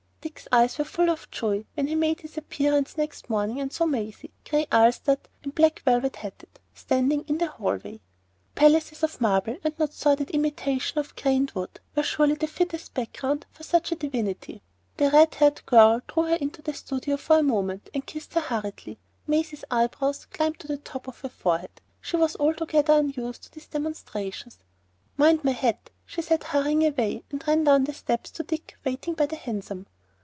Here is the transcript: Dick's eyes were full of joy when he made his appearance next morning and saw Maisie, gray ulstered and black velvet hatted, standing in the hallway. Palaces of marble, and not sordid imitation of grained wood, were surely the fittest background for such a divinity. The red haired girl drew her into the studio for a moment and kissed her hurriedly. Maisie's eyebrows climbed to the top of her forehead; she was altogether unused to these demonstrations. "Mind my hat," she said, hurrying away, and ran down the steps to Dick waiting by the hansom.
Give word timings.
Dick's 0.23 0.47
eyes 0.51 0.77
were 0.77 0.85
full 0.85 1.09
of 1.09 1.29
joy 1.31 1.65
when 1.73 1.87
he 1.87 1.95
made 1.95 2.21
his 2.21 2.37
appearance 2.37 2.95
next 2.95 3.27
morning 3.27 3.59
and 3.59 3.73
saw 3.73 3.85
Maisie, 3.87 4.29
gray 4.47 4.67
ulstered 4.71 5.17
and 5.43 5.55
black 5.55 5.79
velvet 5.81 6.17
hatted, 6.17 6.59
standing 6.75 7.23
in 7.27 7.39
the 7.39 7.47
hallway. 7.47 7.99
Palaces 8.53 9.01
of 9.01 9.19
marble, 9.19 9.57
and 9.63 9.77
not 9.79 9.93
sordid 9.93 10.29
imitation 10.29 10.99
of 10.99 11.15
grained 11.15 11.49
wood, 11.51 11.79
were 11.95 12.03
surely 12.03 12.35
the 12.35 12.45
fittest 12.45 12.93
background 12.93 13.47
for 13.51 13.63
such 13.63 13.91
a 13.91 13.95
divinity. 13.95 14.61
The 14.97 15.09
red 15.09 15.33
haired 15.35 15.65
girl 15.65 16.01
drew 16.07 16.23
her 16.25 16.35
into 16.35 16.61
the 16.61 16.75
studio 16.75 17.17
for 17.17 17.39
a 17.39 17.43
moment 17.43 17.89
and 17.91 18.05
kissed 18.05 18.35
her 18.35 18.41
hurriedly. 18.41 18.99
Maisie's 19.25 19.63
eyebrows 19.71 20.25
climbed 20.25 20.59
to 20.59 20.67
the 20.67 20.77
top 20.77 21.07
of 21.07 21.19
her 21.21 21.29
forehead; 21.29 21.81
she 21.99 22.15
was 22.17 22.35
altogether 22.35 22.93
unused 22.99 23.43
to 23.45 23.51
these 23.51 23.67
demonstrations. 23.67 24.59
"Mind 25.17 25.43
my 25.43 25.53
hat," 25.53 25.89
she 26.05 26.21
said, 26.21 26.43
hurrying 26.43 26.85
away, 26.85 27.23
and 27.31 27.45
ran 27.47 27.63
down 27.63 27.85
the 27.85 27.93
steps 27.93 28.29
to 28.31 28.43
Dick 28.43 28.75
waiting 28.85 29.15
by 29.15 29.25
the 29.25 29.35
hansom. 29.35 29.87